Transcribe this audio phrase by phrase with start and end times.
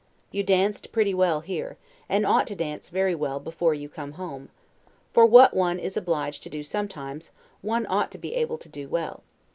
[0.31, 1.77] You danced pretty well here,
[2.09, 4.49] and ought to dance very well before you come home;
[5.13, 7.29] for what one is obliged to do sometimes,
[7.61, 9.21] one ought to be able to do well.